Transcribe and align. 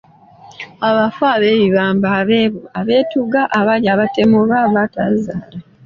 "Abafu 0.87 1.21
ab'ebibamba 1.35 2.09
b'ebo 2.29 2.59
abeetuga, 2.79 3.41
abaali 3.59 3.85
abatemu 3.93 4.35
oba 4.43 4.55
abatazaala." 4.67 5.57